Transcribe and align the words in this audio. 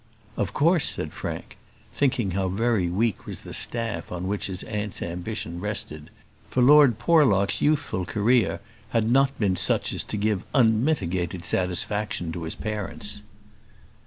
"Of 0.35 0.51
course," 0.51 0.89
said 0.89 1.13
Frank, 1.13 1.59
thinking 1.93 2.31
how 2.31 2.47
very 2.47 2.89
weak 2.89 3.27
was 3.27 3.41
the 3.41 3.53
staff 3.53 4.11
on 4.11 4.27
which 4.27 4.47
his 4.47 4.63
aunt's 4.63 4.99
ambition 4.99 5.59
rested; 5.61 6.09
for 6.49 6.63
Lord 6.63 6.97
Porlock's 6.97 7.61
youthful 7.61 8.05
career 8.07 8.61
had 8.89 9.11
not 9.11 9.37
been 9.39 9.55
such 9.55 9.93
as 9.93 10.01
to 10.05 10.17
give 10.17 10.43
unmitigated 10.55 11.45
satisfaction 11.45 12.31
to 12.31 12.45
his 12.45 12.55
parents. 12.55 13.21